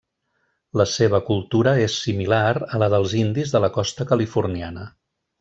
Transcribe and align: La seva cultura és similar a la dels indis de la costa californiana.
La 0.79 0.85
seva 0.93 1.19
cultura 1.27 1.73
és 1.81 1.97
similar 2.05 2.41
a 2.55 2.81
la 2.85 2.89
dels 2.95 3.15
indis 3.21 3.55
de 3.57 3.63
la 3.67 3.71
costa 3.77 4.09
californiana. 4.15 4.89